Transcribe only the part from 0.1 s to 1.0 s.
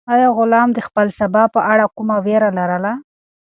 آیا غلام د